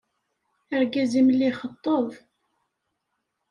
[0.75, 2.09] Argaz-im la ixeṭṭeb.